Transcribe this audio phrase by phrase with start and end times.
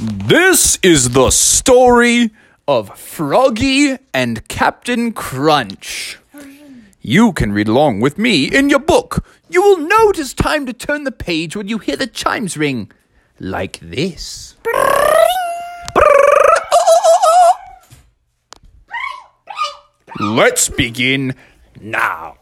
[0.00, 2.30] This is the story
[2.68, 6.18] of Froggy and Captain Crunch.
[7.02, 9.26] You can read along with me in your book.
[9.50, 12.56] You will know it is time to turn the page when you hear the chimes
[12.56, 12.92] ring.
[13.40, 14.54] Like this.
[20.20, 21.34] Let's begin
[21.80, 22.36] now.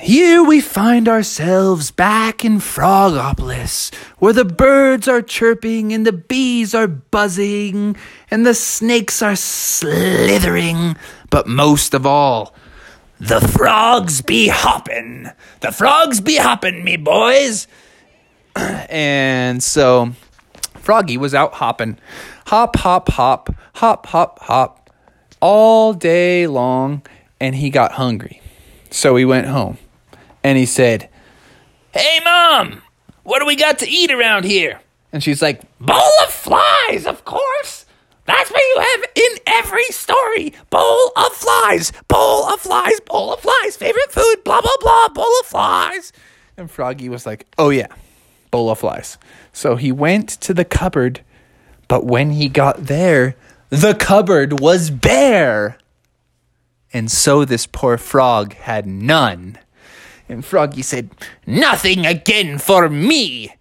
[0.00, 6.74] Here we find ourselves back in Frogopolis, where the birds are chirping and the bees
[6.74, 7.96] are buzzing
[8.30, 10.96] and the snakes are slithering,
[11.30, 12.54] but most of all,
[13.18, 15.30] the frogs be hopping.
[15.60, 17.66] The frogs be hopping, me boys.
[18.56, 20.12] And so
[20.74, 21.98] Froggy was out hopping.
[22.46, 24.90] Hop, hop, hop, hop, hop, hop,
[25.40, 27.02] all day long,
[27.40, 28.40] and he got hungry.
[28.90, 29.76] So he went home
[30.48, 31.10] and he said,
[31.92, 32.80] Hey, Mom,
[33.22, 34.80] what do we got to eat around here?
[35.12, 37.84] And she's like, Bowl of flies, of course.
[38.24, 40.54] That's what you have in every story.
[40.70, 45.32] Bowl of flies, bowl of flies, bowl of flies, favorite food, blah, blah, blah, bowl
[45.40, 46.12] of flies.
[46.56, 47.88] And Froggy was like, Oh, yeah,
[48.50, 49.18] bowl of flies.
[49.52, 51.20] So he went to the cupboard,
[51.88, 53.36] but when he got there,
[53.68, 55.76] the cupboard was bare.
[56.90, 59.58] And so this poor frog had none.
[60.28, 61.10] And Froggy said,
[61.46, 63.54] Nothing again for me.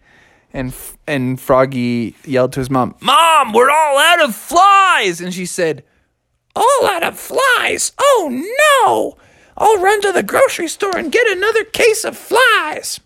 [0.53, 0.73] And,
[1.05, 5.21] and Froggy yelled to his mom, Mom, we're all out of flies.
[5.21, 5.83] And she said,
[6.55, 7.91] All out of flies?
[7.99, 8.29] Oh
[8.81, 9.17] no!
[9.57, 12.99] I'll run to the grocery store and get another case of flies.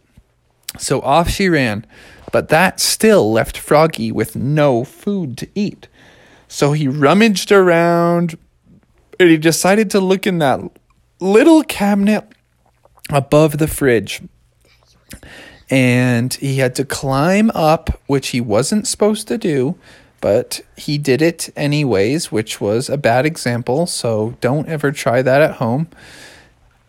[0.77, 1.85] So off she ran,
[2.31, 5.87] but that still left Froggy with no food to eat.
[6.47, 8.37] So he rummaged around
[9.19, 10.59] and he decided to look in that
[11.19, 12.25] little cabinet
[13.09, 14.21] above the fridge.
[15.69, 19.77] And he had to climb up, which he wasn't supposed to do,
[20.19, 23.87] but he did it anyways, which was a bad example.
[23.87, 25.87] So don't ever try that at home.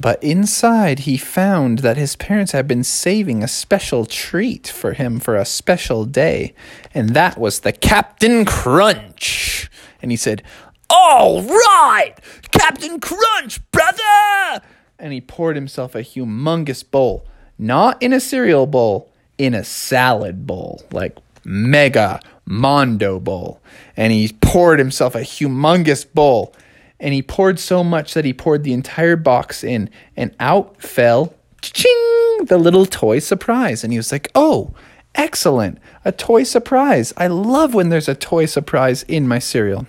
[0.03, 5.21] But inside, he found that his parents had been saving a special treat for him
[5.21, 6.55] for a special day,
[6.93, 9.71] and that was the Captain Crunch.
[10.03, 10.43] And he said,
[10.91, 12.15] All right,
[12.51, 14.61] Captain Crunch, brother!
[15.03, 17.27] And he poured himself a humongous bowl,
[17.59, 23.61] not in a cereal bowl, in a salad bowl, like mega mondo bowl.
[23.97, 26.55] And he poured himself a humongous bowl
[27.03, 31.35] and he poured so much that he poured the entire box in, and out fell
[31.61, 33.83] ching, the little toy surprise.
[33.83, 34.73] And he was like, Oh,
[35.17, 37.13] excellent, a toy surprise.
[37.17, 39.87] I love when there's a toy surprise in my cereal.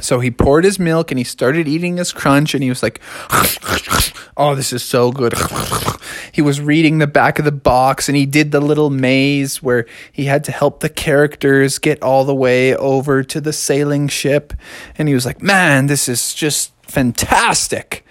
[0.00, 3.00] So he poured his milk and he started eating his crunch and he was like,
[4.36, 5.34] Oh, this is so good.
[6.32, 9.86] He was reading the back of the box and he did the little maze where
[10.12, 14.52] he had to help the characters get all the way over to the sailing ship.
[14.96, 18.04] And he was like, Man, this is just fantastic.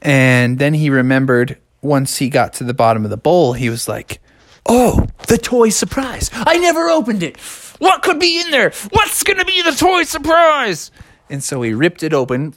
[0.00, 3.88] And then he remembered once he got to the bottom of the bowl, he was
[3.88, 4.20] like,
[4.66, 6.30] Oh, the toy surprise.
[6.32, 7.38] I never opened it.
[7.78, 8.70] What could be in there?
[8.90, 10.90] What's going to be the toy surprise?
[11.30, 12.54] And so he ripped it open,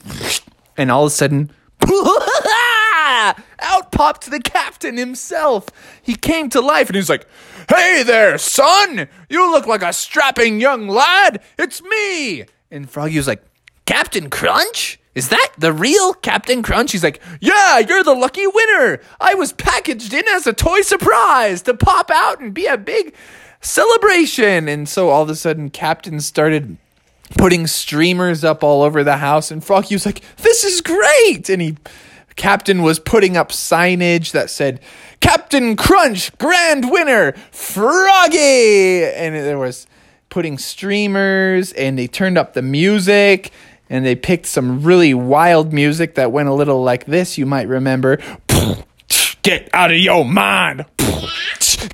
[0.76, 1.50] and all of a sudden,
[3.60, 5.68] out popped the captain himself.
[6.02, 7.26] He came to life and he was like,
[7.68, 9.08] Hey there, son!
[9.28, 11.42] You look like a strapping young lad.
[11.58, 12.44] It's me.
[12.70, 13.44] And Froggy was like,
[13.86, 14.98] Captain Crunch?
[15.14, 16.92] Is that the real Captain Crunch?
[16.92, 19.00] He's like, Yeah, you're the lucky winner.
[19.20, 23.14] I was packaged in as a toy surprise to pop out and be a big
[23.60, 24.68] celebration.
[24.68, 26.78] And so all of a sudden, Captain started
[27.38, 31.62] putting streamers up all over the house and Froggy was like, "This is great." And
[31.62, 31.76] he
[32.36, 34.80] Captain was putting up signage that said,
[35.20, 39.86] "Captain Crunch grand winner, Froggy." And there was
[40.30, 43.52] putting streamers and they turned up the music
[43.90, 47.68] and they picked some really wild music that went a little like this, you might
[47.68, 48.18] remember.
[49.42, 50.86] Get out of your mind.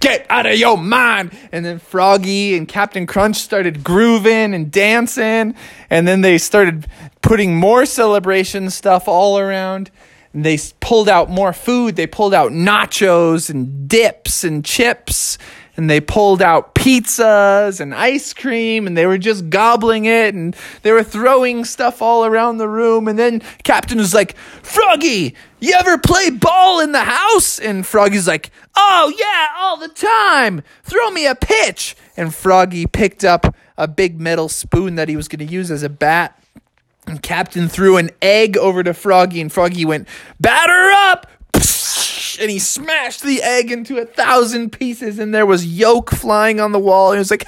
[0.01, 1.37] Get out of your mind.
[1.53, 5.55] And then Froggy and Captain Crunch started grooving and dancing.
[5.91, 6.87] And then they started
[7.23, 9.91] putting more celebration stuff all around.
[10.33, 11.97] And they pulled out more food.
[11.97, 15.39] They pulled out nachos and dips and chips.
[15.79, 18.87] And they pulled out pizzas and ice cream.
[18.89, 20.35] And they were just gobbling it.
[20.35, 23.07] And they were throwing stuff all around the room.
[23.07, 27.61] And then Captain was like, Froggy, you ever play ball in the house?
[27.61, 30.63] And Froggy's like, Oh, yeah, all the time.
[30.83, 31.97] Throw me a pitch.
[32.17, 35.85] And Froggy picked up a big metal spoon that he was going to use as
[35.85, 36.43] a bat.
[37.07, 40.07] And Captain threw an egg over to Froggy, and Froggy went,
[40.39, 41.27] Batter up!
[42.41, 46.73] And he smashed the egg into a thousand pieces, and there was yolk flying on
[46.73, 47.11] the wall.
[47.11, 47.45] And he was like,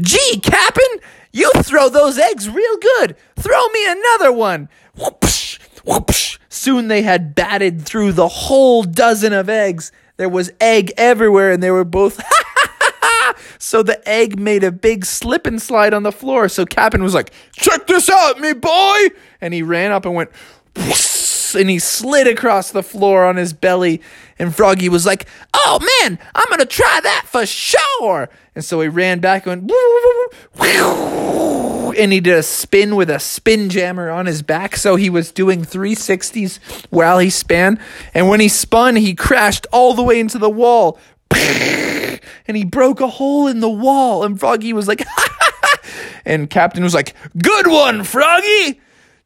[0.00, 1.00] Gee, Cap'n,
[1.32, 3.16] you throw those eggs real good.
[3.36, 4.68] Throw me another one.
[4.98, 6.38] Whoopsh, whoopsh.
[6.48, 9.92] Soon they had batted through the whole dozen of eggs.
[10.16, 12.22] There was egg everywhere, and they were both.
[13.58, 16.48] so the egg made a big slip and slide on the floor.
[16.48, 19.08] So Cap'n was like, Check this out, me boy!
[19.40, 20.30] And he ran up and went,
[21.54, 24.00] and he slid across the floor on his belly.
[24.38, 28.28] And Froggy was like, Oh man, I'm gonna try that for sure.
[28.54, 29.70] And so he ran back and
[30.58, 30.86] went,
[31.98, 34.76] and he did a spin with a spin jammer on his back.
[34.76, 36.58] So he was doing 360s
[36.90, 37.78] while he span.
[38.14, 40.98] And when he spun, he crashed all the way into the wall.
[42.48, 44.24] And he broke a hole in the wall.
[44.24, 45.04] And Froggy was like,
[46.24, 48.80] and Captain was like, Good one, Froggy.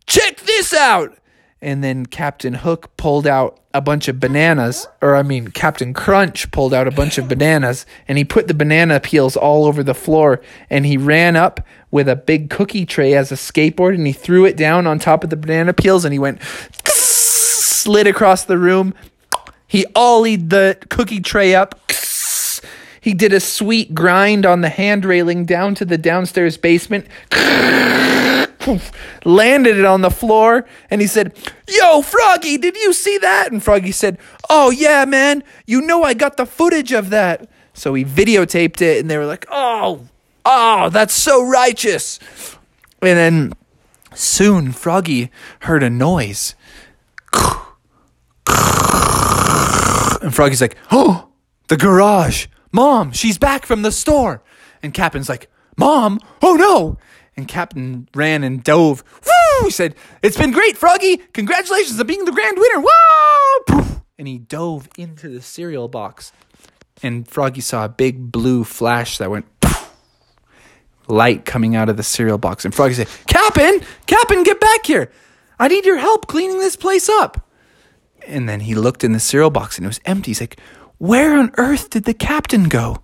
[0.07, 1.17] Check this out.
[1.63, 6.51] And then Captain Hook pulled out a bunch of bananas, or I mean, Captain Crunch
[6.51, 9.95] pulled out a bunch of bananas and he put the banana peels all over the
[9.95, 10.41] floor.
[10.71, 11.61] And he ran up
[11.91, 15.23] with a big cookie tray as a skateboard and he threw it down on top
[15.23, 16.43] of the banana peels and he went
[16.87, 18.95] slid across the room.
[19.67, 21.79] He ollied the cookie tray up.
[23.03, 27.07] He did a sweet grind on the hand railing down to the downstairs basement
[29.25, 31.37] landed it on the floor, and he said,
[31.69, 33.53] Yo, Froggy, did you see that?
[33.53, 34.19] And Froggy said,
[34.49, 35.43] Oh, yeah, man.
[35.67, 37.49] You know I got the footage of that.
[37.75, 40.07] So he videotaped it, and they were like, Oh,
[40.45, 42.19] oh, that's so righteous.
[43.03, 43.53] And then
[44.15, 45.31] soon Froggy
[45.61, 46.55] heard a noise.
[50.23, 51.29] And Froggy's like, Oh,
[51.69, 52.47] the garage.
[52.73, 54.43] Mom, she's back from the store.
[54.83, 56.99] And Captain's like, Mom, oh no.
[57.41, 59.03] And Captain ran and dove.
[59.25, 59.65] Woo!
[59.65, 61.17] He said, It's been great, Froggy.
[61.33, 62.81] Congratulations on being the grand winner.
[62.81, 64.03] Woo!
[64.19, 66.33] And he dove into the cereal box.
[67.03, 69.47] And Froggy saw a big blue flash that went
[71.09, 72.67] light coming out of the cereal box.
[72.67, 75.11] And Froggy said, Captain, Captain, get back here.
[75.59, 77.49] I need your help cleaning this place up.
[78.27, 80.33] And then he looked in the cereal box and it was empty.
[80.33, 80.61] He's like,
[80.99, 82.99] Where on earth did the captain go?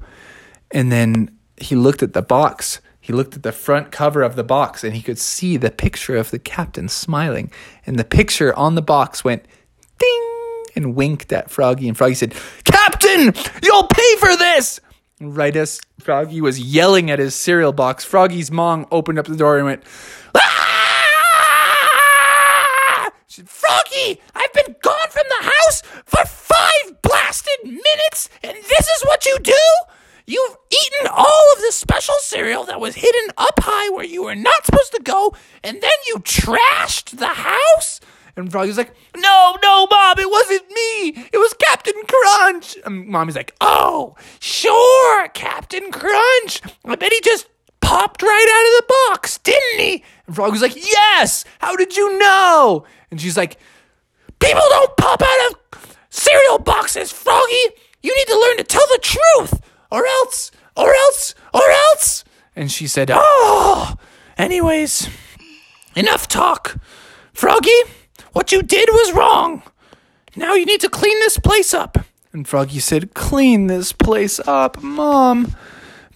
[0.70, 4.42] And then he looked at the box he looked at the front cover of the
[4.42, 7.52] box and he could see the picture of the captain smiling.
[7.86, 9.46] And the picture on the box went
[10.00, 11.86] ding and winked at Froggy.
[11.86, 13.32] And Froggy said, Captain,
[13.62, 14.80] you'll pay for this.
[15.20, 19.56] Right as Froggy was yelling at his cereal box, Froggy's mom opened up the door
[19.56, 19.84] and went,
[20.34, 20.72] ah!
[23.28, 29.02] said, Froggy, I've been gone from the house for five blasted minutes, and this is
[29.04, 29.52] what you do?
[30.26, 30.55] You've
[31.66, 35.34] the special cereal that was hidden up high where you were not supposed to go,
[35.64, 38.00] and then you trashed the house?
[38.36, 41.26] And Froggy's like, No, no, Mom, it wasn't me.
[41.32, 42.76] It was Captain Crunch.
[42.84, 46.60] And Mommy's like, Oh, sure, Captain Crunch.
[46.84, 47.48] I bet he just
[47.80, 50.04] popped right out of the box, didn't he?
[50.26, 51.44] And Froggy's like, Yes.
[51.60, 52.84] How did you know?
[53.10, 53.58] And she's like,
[54.38, 57.64] People don't pop out of cereal boxes, Froggy.
[58.02, 59.60] You need to learn to tell the truth
[59.90, 61.62] or else, or else, or
[61.92, 62.24] else.
[62.54, 63.96] And she said, Oh,
[64.38, 65.08] anyways,
[65.94, 66.76] enough talk.
[67.32, 67.80] Froggy,
[68.32, 69.62] what you did was wrong.
[70.34, 71.98] Now you need to clean this place up.
[72.32, 75.54] And Froggy said, Clean this place up, Mom.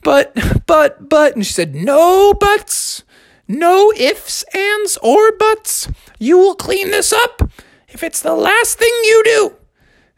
[0.03, 0.37] But,
[0.67, 1.35] but, but.
[1.35, 3.05] And she said, No buts.
[3.49, 5.89] No ifs, ands, or buts.
[6.19, 7.51] You will clean this up
[7.89, 9.57] if it's the last thing you do.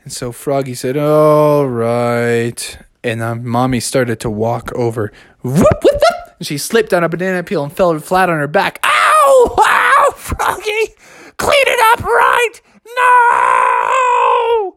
[0.05, 5.13] And so Froggy said, All right and um, mommy started to walk over.
[5.43, 6.35] Whoop, whoop, whoop.
[6.39, 8.81] And she slipped on a banana peel and fell flat on her back.
[8.85, 9.57] Ow!
[9.59, 10.15] Ow!
[10.17, 10.95] Froggy!
[11.37, 12.61] Clean it up right!
[12.97, 14.77] No!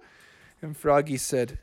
[0.62, 1.60] And Froggy said,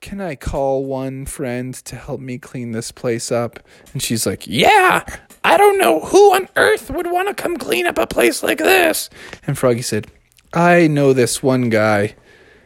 [0.00, 3.60] Can I call one friend to help me clean this place up?
[3.92, 5.04] And she's like, Yeah!
[5.42, 8.58] I don't know who on earth would want to come clean up a place like
[8.58, 9.08] this.
[9.46, 10.06] And Froggy said,
[10.52, 12.14] I know this one guy.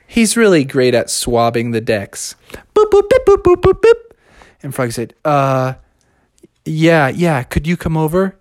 [0.06, 2.37] He's really great at swabbing the decks.
[2.75, 3.94] Boop, boop, boop, boop, boop, boop, boop.
[4.62, 5.75] And Frog said, uh,
[6.64, 8.37] yeah, yeah, could you come over?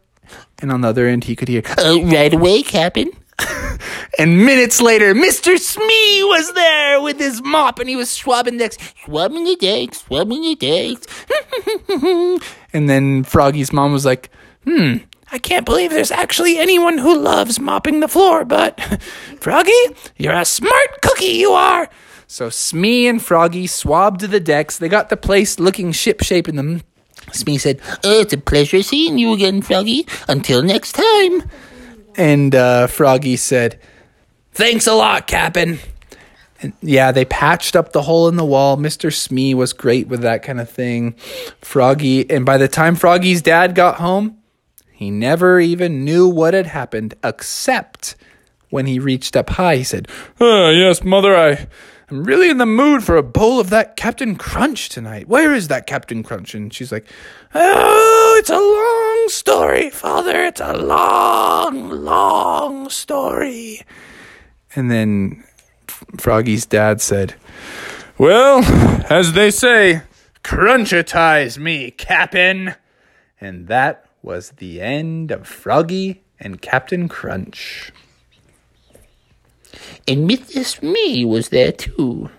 [0.59, 3.11] And on the other end, he could hear, oh, right away, Captain.
[4.19, 5.57] and minutes later, Mr.
[5.57, 8.77] Smee was there with his mop and he was swabbing decks.
[9.05, 11.07] Swabbing the decks, swabbing the decks.
[12.73, 14.29] and then Froggy's mom was like,
[14.63, 14.97] hmm,
[15.33, 18.79] I can't believe there's actually anyone who loves mopping the floor, but
[19.39, 19.73] Froggy,
[20.15, 21.89] you're a smart cookie, you are.
[22.27, 24.77] So Smee and Froggy swabbed the decks.
[24.77, 26.83] They got the place looking shipshape in them.
[27.31, 30.05] Smee said, oh, It's a pleasure seeing you again, Froggy.
[30.27, 31.49] Until next time.
[32.15, 33.79] And uh, Froggy said,
[34.51, 35.79] Thanks a lot, Cap'n.
[36.61, 38.77] And yeah, they patched up the hole in the wall.
[38.77, 39.11] Mr.
[39.11, 41.15] Smee was great with that kind of thing.
[41.61, 44.37] Froggy, and by the time Froggy's dad got home,
[45.03, 48.15] he never even knew what had happened, except
[48.69, 50.07] when he reached up high, he said,
[50.39, 51.67] oh, Yes, mother, I,
[52.09, 55.27] I'm really in the mood for a bowl of that Captain Crunch tonight.
[55.27, 56.55] Where is that Captain Crunch?
[56.55, 57.07] And she's like,
[57.53, 60.43] Oh, it's a long story, father.
[60.43, 63.81] It's a long, long story.
[64.75, 65.43] And then
[66.17, 67.35] Froggy's dad said,
[68.17, 68.63] Well,
[69.09, 70.01] as they say,
[70.43, 72.75] crunchatize me, Cap'n.
[73.39, 77.91] And that was the end of Froggy and Captain Crunch.
[80.07, 80.63] And Mr.
[80.63, 82.29] Smee was there too.